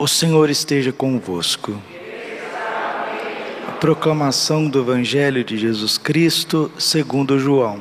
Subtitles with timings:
[0.00, 1.78] O Senhor esteja convosco.
[3.68, 7.78] A proclamação do Evangelho de Jesus Cristo, segundo João.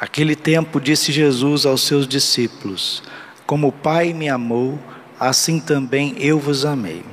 [0.00, 3.04] Aquele tempo disse Jesus aos seus discípulos:
[3.46, 4.80] Como o Pai me amou,
[5.20, 7.04] assim também eu vos amei.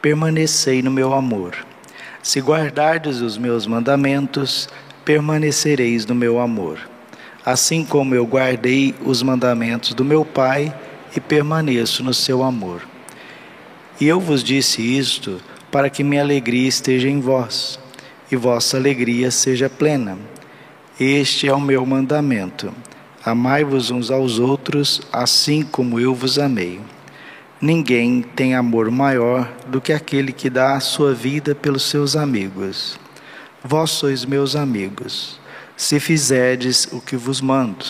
[0.00, 1.54] Permanecei no meu amor.
[2.22, 4.70] Se guardardes os meus mandamentos,
[5.04, 6.91] permanecereis no meu amor
[7.44, 10.74] assim como eu guardei os mandamentos do meu Pai
[11.14, 12.82] e permaneço no seu amor.
[14.00, 17.78] E eu vos disse isto para que minha alegria esteja em vós
[18.30, 20.18] e vossa alegria seja plena.
[20.98, 22.72] Este é o meu mandamento:
[23.24, 26.80] amai-vos uns aos outros, assim como eu vos amei.
[27.60, 32.98] Ninguém tem amor maior do que aquele que dá a sua vida pelos seus amigos.
[33.62, 35.40] Vós sois meus amigos
[35.82, 37.84] se fizerdes o que vos mando.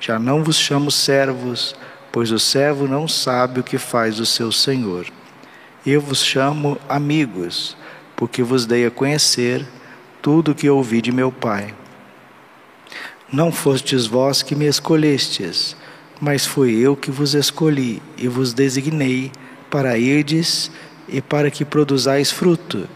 [0.00, 1.72] Já não vos chamo servos,
[2.10, 5.06] pois o servo não sabe o que faz o seu senhor.
[5.86, 7.76] Eu vos chamo amigos,
[8.16, 9.64] porque vos dei a conhecer
[10.20, 11.72] tudo o que ouvi de meu Pai.
[13.32, 15.76] Não fostes vós que me escolhestes,
[16.20, 19.30] mas fui eu que vos escolhi e vos designei
[19.70, 20.72] para irdes
[21.06, 22.88] e para que produzais fruto,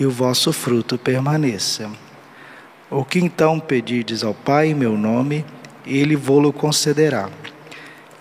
[0.00, 1.88] e o vosso fruto permaneça
[2.90, 5.44] o que então pedirdes ao Pai em meu nome,
[5.86, 7.28] ele vô-lo concederá.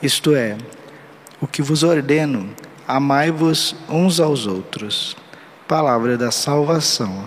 [0.02, 0.58] Isto é,
[1.42, 2.50] o que vos ordeno,
[2.88, 5.16] amai-vos uns aos outros.
[5.68, 7.26] Palavra da salvação.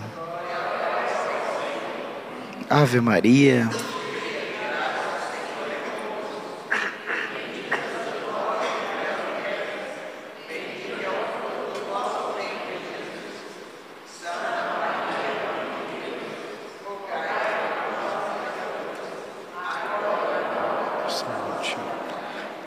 [2.68, 3.68] Ave Maria.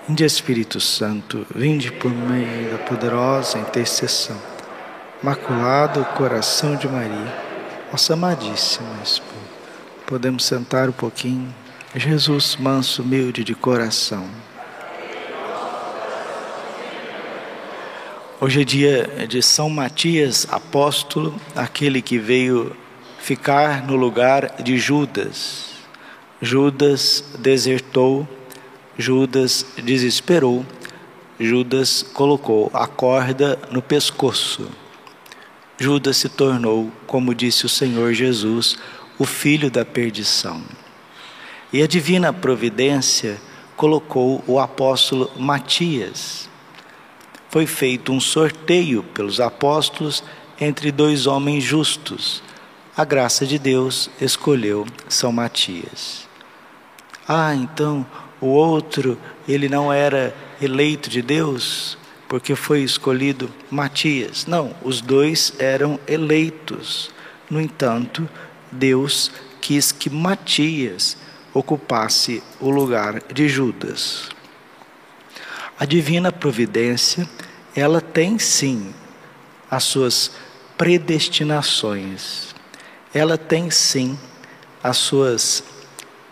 [0.05, 4.35] Vinde Espírito Santo, vinde por meio da poderosa intercessão.
[5.23, 7.33] Maculado coração de Maria,
[7.89, 9.31] nossa amadíssima esposa.
[10.05, 11.55] Podemos sentar um pouquinho.
[11.95, 14.27] Jesus, manso, humilde de coração.
[18.41, 22.75] Hoje é dia de São Matias, apóstolo, aquele que veio
[23.19, 25.75] ficar no lugar de Judas.
[26.41, 28.27] Judas desertou
[28.97, 30.65] Judas desesperou,
[31.39, 34.69] Judas colocou a corda no pescoço.
[35.79, 38.77] Judas se tornou, como disse o Senhor Jesus,
[39.17, 40.61] o filho da perdição.
[41.71, 43.41] E a divina providência
[43.75, 46.47] colocou o apóstolo Matias.
[47.49, 50.23] Foi feito um sorteio pelos apóstolos
[50.59, 52.43] entre dois homens justos.
[52.95, 56.27] A graça de Deus escolheu São Matias.
[57.27, 58.05] Ah, então
[58.43, 59.17] o outro,
[59.47, 64.45] ele não era eleito de Deus porque foi escolhido Matias.
[64.47, 67.11] Não, os dois eram eleitos.
[67.49, 68.27] No entanto,
[68.71, 69.31] Deus
[69.61, 71.15] quis que Matias
[71.53, 74.29] ocupasse o lugar de Judas.
[75.79, 77.29] A divina providência,
[77.75, 78.93] ela tem sim
[79.69, 80.31] as suas
[80.77, 82.55] predestinações.
[83.13, 84.17] Ela tem sim
[84.83, 85.63] as suas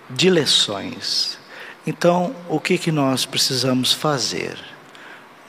[0.10, 1.41] dileções.
[1.86, 4.56] Então, o que, que nós precisamos fazer?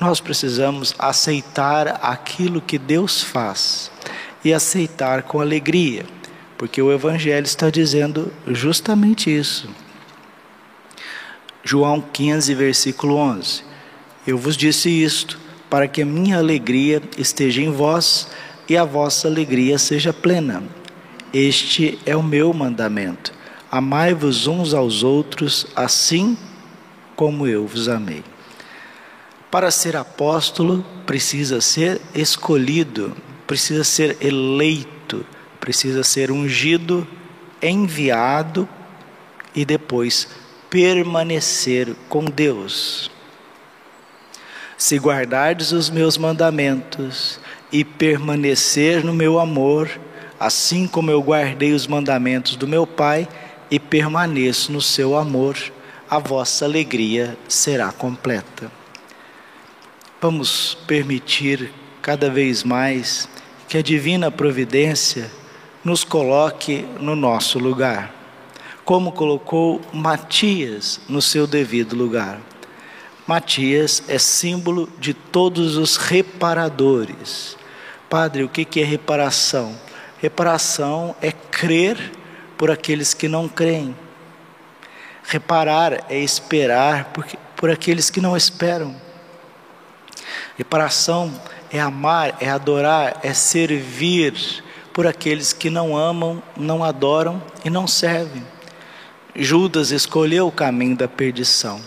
[0.00, 3.90] Nós precisamos aceitar aquilo que Deus faz
[4.42, 6.06] e aceitar com alegria,
[6.56, 9.68] porque o Evangelho está dizendo justamente isso.
[11.62, 13.62] João 15, versículo 11:
[14.26, 15.38] Eu vos disse isto,
[15.68, 18.28] para que a minha alegria esteja em vós
[18.68, 20.62] e a vossa alegria seja plena.
[21.32, 23.41] Este é o meu mandamento
[23.72, 26.36] Amai-vos uns aos outros, assim
[27.16, 28.22] como eu vos amei.
[29.50, 33.16] Para ser apóstolo, precisa ser escolhido,
[33.46, 35.24] precisa ser eleito,
[35.58, 37.08] precisa ser ungido,
[37.62, 38.68] enviado
[39.54, 40.28] e depois
[40.68, 43.10] permanecer com Deus.
[44.76, 47.40] Se guardardes os meus mandamentos
[47.72, 49.88] e permanecer no meu amor,
[50.38, 53.26] assim como eu guardei os mandamentos do meu Pai,
[53.72, 55.56] e permaneço no seu amor,
[56.10, 58.70] a vossa alegria será completa.
[60.20, 61.72] Vamos permitir
[62.02, 63.26] cada vez mais
[63.66, 65.30] que a divina providência
[65.82, 68.14] nos coloque no nosso lugar,
[68.84, 72.42] como colocou Matias no seu devido lugar.
[73.26, 77.56] Matias é símbolo de todos os reparadores.
[78.10, 79.74] Padre, o que é reparação?
[80.20, 82.20] Reparação é crer
[82.62, 83.92] por aqueles que não creem.
[85.24, 87.26] Reparar é esperar por,
[87.56, 88.94] por aqueles que não esperam.
[90.56, 91.34] Reparação
[91.72, 94.62] é amar, é adorar, é servir
[94.92, 98.46] por aqueles que não amam, não adoram e não servem.
[99.34, 101.80] Judas escolheu o caminho da perdição.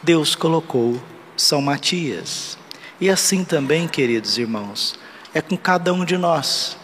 [0.00, 1.02] Deus colocou
[1.36, 2.56] São Matias.
[3.00, 4.94] E assim também, queridos irmãos,
[5.34, 6.80] é com cada um de nós.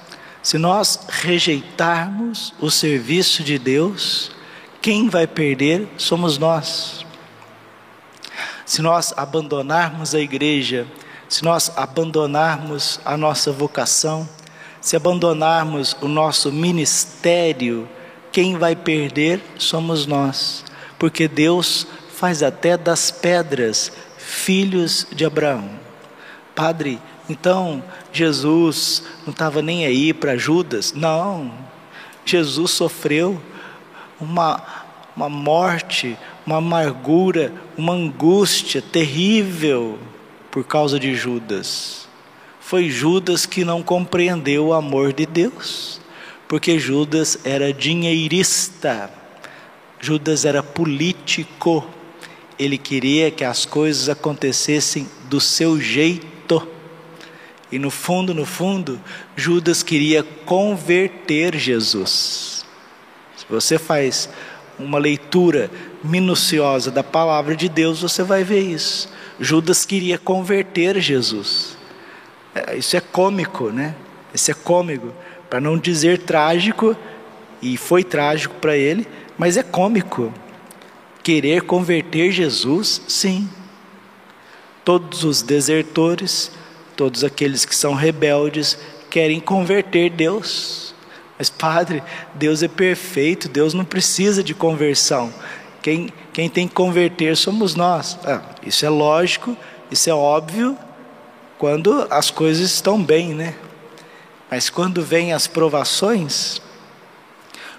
[0.49, 4.31] Se nós rejeitarmos o serviço de Deus,
[4.81, 7.05] quem vai perder somos nós.
[8.65, 10.87] Se nós abandonarmos a igreja,
[11.29, 14.27] se nós abandonarmos a nossa vocação,
[14.81, 17.87] se abandonarmos o nosso ministério,
[18.33, 20.65] quem vai perder somos nós,
[20.99, 21.87] porque Deus
[22.17, 25.69] faz até das pedras filhos de Abraão.
[26.55, 26.99] Padre,
[27.29, 27.83] então
[28.13, 30.93] Jesus não estava nem aí para Judas?
[30.93, 31.53] Não.
[32.25, 33.41] Jesus sofreu
[34.21, 34.63] uma,
[35.17, 36.17] uma morte,
[36.47, 39.99] uma amargura, uma angústia terrível
[40.51, 42.09] por causa de Judas.
[42.61, 46.01] Foi Judas que não compreendeu o amor de Deus,
[46.47, 49.11] porque Judas era dinheirista,
[50.01, 51.85] Judas era político,
[52.59, 56.38] ele queria que as coisas acontecessem do seu jeito.
[57.70, 59.00] E no fundo, no fundo,
[59.37, 62.65] Judas queria converter Jesus.
[63.37, 64.29] Se você faz
[64.79, 65.70] uma leitura
[66.03, 69.12] minuciosa da palavra de Deus, você vai ver isso.
[69.38, 71.76] Judas queria converter Jesus.
[72.55, 73.94] É, isso é cômico, né?
[74.32, 75.12] Isso é cômico,
[75.49, 76.97] para não dizer trágico,
[77.61, 79.06] e foi trágico para ele,
[79.37, 80.32] mas é cômico.
[81.23, 83.49] Querer converter Jesus, sim.
[84.85, 86.50] Todos os desertores,
[86.99, 88.77] todos aqueles que são rebeldes,
[89.09, 90.93] querem converter Deus.
[91.39, 92.03] Mas, Padre,
[92.35, 95.33] Deus é perfeito, Deus não precisa de conversão.
[95.81, 98.19] Quem, quem tem que converter somos nós.
[98.25, 99.56] Ah, isso é lógico,
[99.93, 100.77] isso é óbvio,
[101.56, 103.55] quando as coisas estão bem, né?
[104.51, 106.61] Mas quando vêm as provações,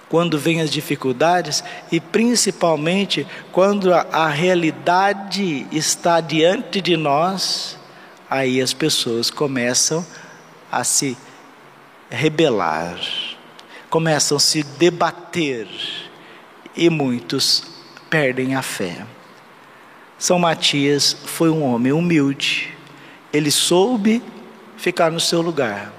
[0.07, 1.62] quando vêm as dificuldades
[1.92, 7.78] e principalmente quando a, a realidade está diante de nós,
[8.29, 10.05] aí as pessoas começam
[10.71, 11.17] a se
[12.09, 12.99] rebelar,
[13.89, 15.67] começam a se debater
[16.75, 17.63] e muitos
[18.09, 19.05] perdem a fé.
[20.17, 22.75] São Matias foi um homem humilde,
[23.31, 24.21] ele soube
[24.77, 25.93] ficar no seu lugar.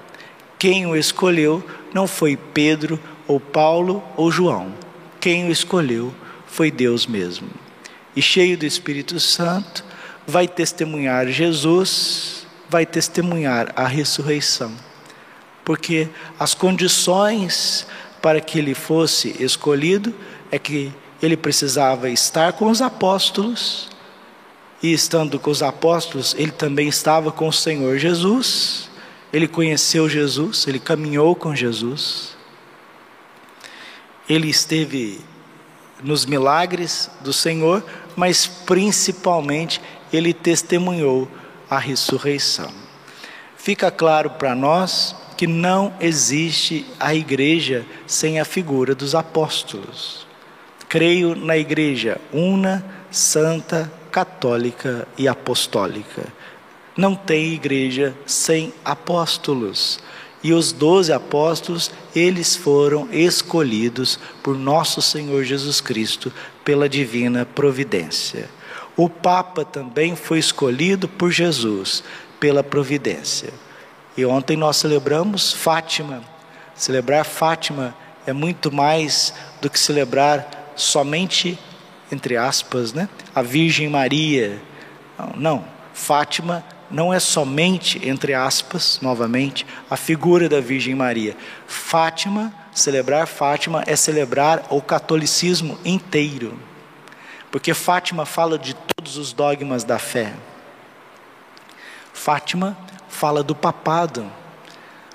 [0.58, 4.74] Quem o escolheu não foi Pedro, ou Paulo, ou João.
[5.20, 6.12] Quem o escolheu
[6.46, 7.48] foi Deus mesmo.
[8.14, 9.84] E cheio do Espírito Santo,
[10.26, 14.72] vai testemunhar Jesus, vai testemunhar a ressurreição.
[15.64, 16.08] Porque
[16.38, 17.87] as condições
[18.22, 20.14] para que ele fosse escolhido
[20.50, 23.88] é que ele precisava estar com os apóstolos
[24.82, 28.88] e estando com os apóstolos, ele também estava com o Senhor Jesus,
[29.32, 32.37] ele conheceu Jesus, ele caminhou com Jesus,
[34.28, 35.20] ele esteve
[36.02, 37.84] nos milagres do Senhor,
[38.16, 39.81] mas principalmente
[40.12, 41.28] ele testemunhou
[41.68, 42.70] a ressurreição.
[43.56, 50.26] Fica claro para nós que não existe a igreja sem a figura dos apóstolos.
[50.88, 56.26] Creio na igreja una, santa, católica e apostólica.
[56.96, 60.00] Não tem igreja sem apóstolos.
[60.42, 66.32] E os doze apóstolos, eles foram escolhidos por nosso Senhor Jesus Cristo
[66.64, 68.49] pela divina providência.
[69.00, 72.04] O Papa também foi escolhido por Jesus
[72.38, 73.49] pela providência.
[74.14, 76.23] E ontem nós celebramos Fátima.
[76.75, 77.95] Celebrar Fátima
[78.26, 81.59] é muito mais do que celebrar somente
[82.12, 83.09] entre aspas, né?
[83.35, 84.61] a Virgem Maria.
[85.19, 85.64] Não, não,
[85.95, 91.35] Fátima não é somente, entre aspas, novamente, a figura da Virgem Maria.
[91.66, 96.69] Fátima, celebrar Fátima é celebrar o catolicismo inteiro.
[97.50, 100.35] Porque Fátima fala de todos os dogmas da fé.
[102.12, 102.76] Fátima
[103.09, 104.30] fala do papado.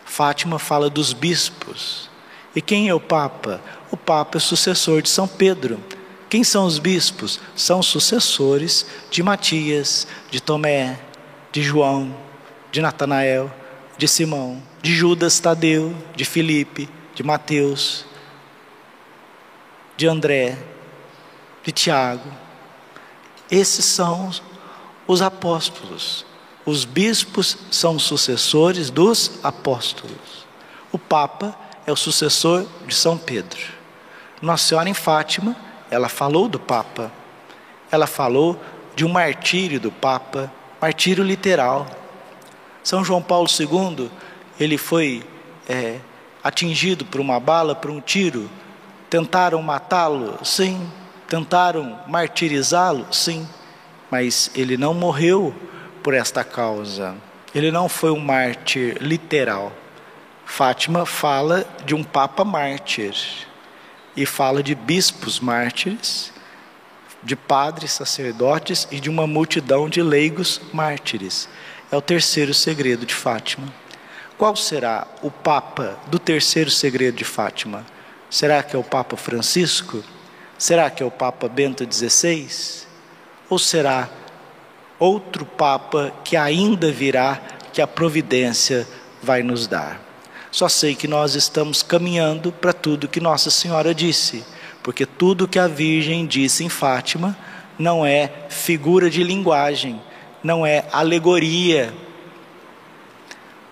[0.03, 2.09] Fátima fala dos bispos.
[2.55, 3.61] E quem é o Papa?
[3.91, 5.79] O Papa é sucessor de São Pedro.
[6.29, 7.39] Quem são os bispos?
[7.55, 10.99] São sucessores de Matias, de Tomé,
[11.51, 12.15] de João,
[12.71, 13.51] de Natanael,
[13.97, 18.05] de Simão, de Judas Tadeu, de Filipe, de Mateus,
[19.95, 20.57] de André,
[21.65, 22.31] de Tiago.
[23.51, 24.31] Esses são
[25.07, 26.25] os apóstolos.
[26.65, 30.45] Os bispos são sucessores dos apóstolos.
[30.91, 31.53] O Papa
[31.85, 33.59] é o sucessor de São Pedro.
[34.41, 35.55] Nossa Senhora em Fátima
[35.89, 37.11] ela falou do Papa,
[37.91, 38.59] ela falou
[38.95, 41.85] de um martírio do Papa, martírio literal.
[42.83, 44.09] São João Paulo II,
[44.59, 45.23] ele foi
[45.67, 45.99] é,
[46.43, 48.49] atingido por uma bala, por um tiro.
[49.09, 50.39] Tentaram matá-lo?
[50.43, 50.89] Sim.
[51.35, 53.05] Tentaram martirizá-lo?
[53.11, 53.45] Sim.
[54.09, 55.53] Mas ele não morreu
[56.01, 57.13] por esta causa.
[57.53, 59.73] Ele não foi um mártir literal.
[60.45, 63.13] Fátima fala de um papa mártir
[64.15, 66.31] e fala de bispos mártires,
[67.21, 71.49] de padres sacerdotes e de uma multidão de leigos mártires.
[71.91, 73.67] É o terceiro segredo de Fátima.
[74.37, 77.85] Qual será o Papa do terceiro segredo de Fátima?
[78.29, 80.01] Será que é o Papa Francisco?
[80.57, 82.47] Será que é o Papa Bento XVI?
[83.49, 84.09] Ou será
[84.97, 87.41] outro Papa que ainda virá,
[87.73, 88.87] que a providência
[89.21, 89.99] vai nos dar?
[90.51, 94.45] Só sei que nós estamos caminhando para tudo que Nossa Senhora disse,
[94.81, 97.37] porque tudo que a Virgem disse em Fátima
[97.77, 100.01] não é figura de linguagem,
[100.41, 101.93] não é alegoria.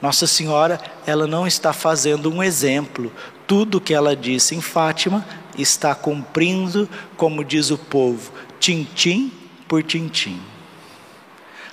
[0.01, 3.09] Nossa Senhora, ela não está fazendo um exemplo.
[3.47, 5.25] Tudo que ela disse em Fátima
[5.57, 9.31] está cumprindo, como diz o povo, tintim
[9.67, 10.41] por tintim.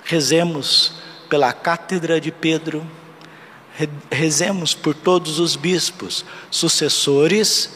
[0.03, 0.93] Rezemos
[1.29, 2.85] pela cátedra de Pedro
[4.11, 7.69] rezemos por todos os bispos, sucessores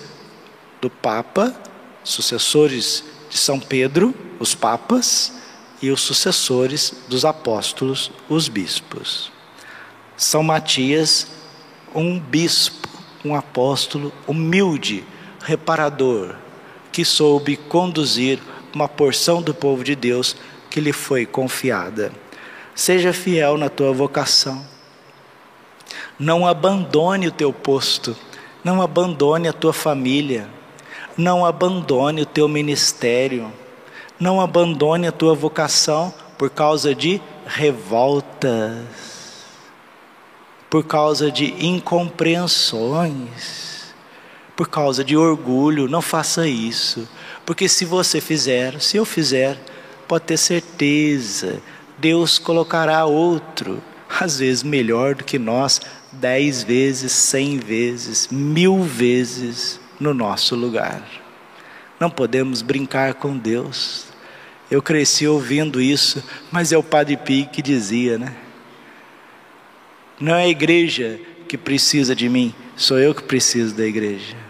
[0.82, 1.56] do Papa,
[2.04, 5.34] sucessores de São Pedro, os papas,
[5.82, 9.32] e os sucessores dos apóstolos, os bispos.
[10.16, 11.28] São Matias,
[11.94, 12.88] um bispo,
[13.24, 15.04] um apóstolo humilde,
[15.46, 16.36] reparador,
[16.92, 18.40] que soube conduzir
[18.74, 20.36] uma porção do povo de Deus
[20.72, 22.12] que lhe foi confiada.
[22.74, 24.66] Seja fiel na tua vocação.
[26.18, 28.18] Não abandone o teu posto,
[28.64, 30.50] não abandone a tua família,
[31.16, 33.54] não abandone o teu ministério,
[34.20, 38.86] não abandone a tua vocação por causa de revoltas,
[40.70, 43.75] por causa de incompreensões,
[44.56, 45.88] por causa de orgulho.
[45.88, 47.08] Não faça isso,
[47.46, 49.60] porque se você fizer, se eu fizer,
[50.08, 51.62] pode ter certeza,
[51.98, 53.82] Deus colocará outro,
[54.20, 55.82] às vezes melhor do que nós,
[56.12, 61.04] dez vezes, cem vezes, mil vezes no nosso lugar.
[62.00, 64.06] Não podemos brincar com Deus.
[64.70, 68.36] Eu cresci ouvindo isso, mas é o Padre Pio que dizia, né?
[70.20, 74.45] Não é a igreja que precisa de mim, sou eu que preciso da igreja.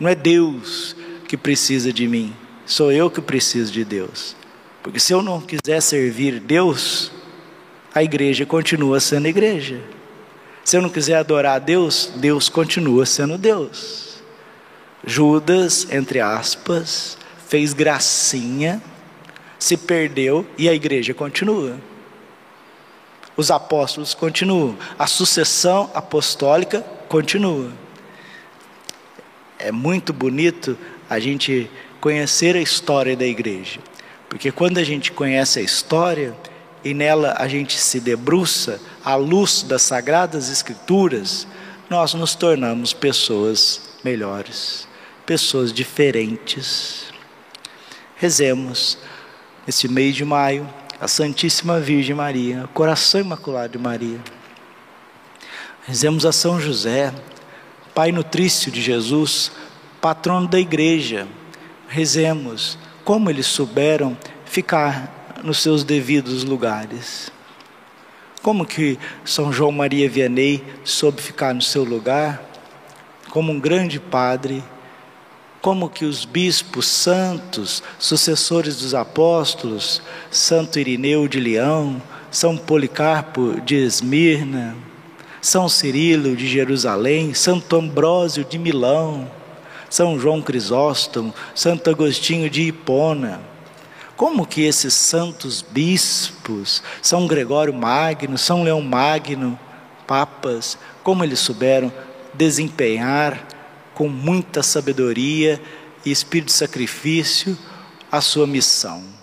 [0.00, 0.96] Não é Deus
[1.28, 4.34] que precisa de mim, sou eu que preciso de Deus.
[4.82, 7.12] Porque se eu não quiser servir Deus,
[7.94, 9.80] a igreja continua sendo igreja.
[10.64, 14.22] Se eu não quiser adorar a Deus, Deus continua sendo Deus.
[15.04, 18.82] Judas, entre aspas, fez gracinha,
[19.58, 21.76] se perdeu e a igreja continua.
[23.36, 27.70] Os apóstolos continuam, a sucessão apostólica continua.
[29.60, 30.76] É muito bonito
[31.08, 33.78] a gente conhecer a história da igreja,
[34.28, 36.34] porque quando a gente conhece a história,
[36.84, 41.46] e nela a gente se debruça à luz das sagradas escrituras,
[41.88, 44.88] nós nos tornamos pessoas melhores,
[45.26, 47.12] pessoas diferentes.
[48.16, 48.98] Rezemos
[49.66, 50.68] nesse mês de maio
[51.00, 54.20] a Santíssima Virgem Maria, o coração imaculado de Maria.
[55.86, 57.12] Rezemos a São José,
[57.94, 59.50] Pai nutrício de Jesus,
[60.00, 61.26] patrono da igreja.
[61.88, 67.32] Rezemos como eles souberam ficar nos seus devidos lugares.
[68.42, 72.42] Como que São João Maria Vianney soube ficar no seu lugar?
[73.28, 74.62] Como um grande padre,
[75.60, 83.76] como que os bispos santos, sucessores dos apóstolos, Santo Irineu de Leão, São Policarpo de
[83.76, 84.76] Esmirna,
[85.40, 89.30] São Cirilo de Jerusalém, Santo Ambrósio de Milão,
[89.88, 93.40] São João Crisóstomo, Santo Agostinho de Hipona,
[94.16, 99.58] como que esses santos bispos, São Gregório Magno, São Leão Magno,
[100.06, 101.90] papas, como eles souberam
[102.34, 103.46] desempenhar
[103.94, 105.60] com muita sabedoria
[106.04, 107.56] e espírito de sacrifício
[108.10, 109.19] a sua missão.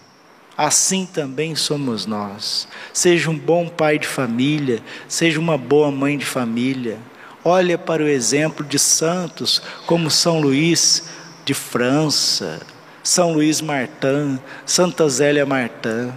[0.58, 2.68] Assim também somos nós.
[2.92, 6.98] Seja um bom pai de família, seja uma boa mãe de família.
[7.44, 11.04] Olha para o exemplo de santos como São Luís
[11.46, 12.60] de França,
[13.04, 16.12] são Luís Martin, Santa Zélia Martin,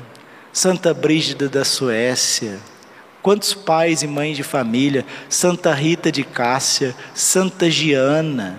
[0.53, 2.59] Santa Brígida da Suécia,
[3.23, 8.59] quantos pais e mães de família, Santa Rita de Cássia, Santa Giana,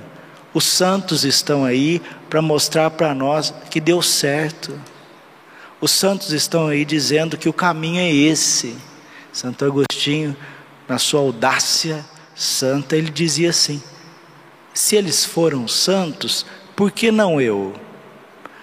[0.54, 4.80] os santos estão aí para mostrar para nós que deu certo.
[5.82, 8.78] Os santos estão aí dizendo que o caminho é esse.
[9.34, 10.38] Santo Agostinho,
[10.88, 13.82] na sua audácia santa, ele dizia assim:
[14.76, 16.46] se eles foram santos,
[16.76, 17.74] por que não eu?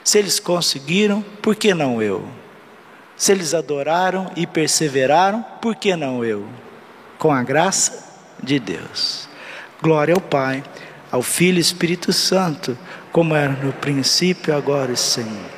[0.04, 2.24] Se eles conseguiram, por que não eu?
[3.16, 6.46] Se eles adoraram e perseveraram, por que não eu?
[7.18, 8.06] Com a graça
[8.40, 9.28] de Deus.
[9.82, 10.62] Glória ao Pai,
[11.10, 12.78] ao Filho e Espírito Santo,
[13.10, 15.57] como era no princípio, agora e sempre.